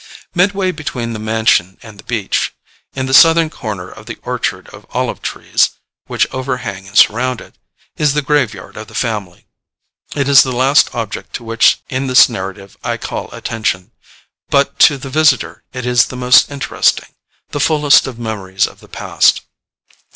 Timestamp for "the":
1.13-1.19, 1.99-2.03, 3.05-3.13, 4.07-4.17, 8.15-8.23, 8.87-8.95, 10.41-10.51, 14.97-15.11, 16.07-16.17, 17.51-17.59, 18.79-18.89